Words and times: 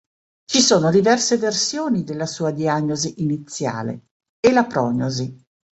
Ci 0.45 0.61
sono 0.61 0.89
diverse 0.89 1.37
versioni 1.37 2.03
della 2.03 2.25
sua 2.25 2.49
diagnosi 2.49 3.21
iniziale, 3.21 4.07
e 4.39 4.51
la 4.51 4.65
prognosi. 4.65 5.39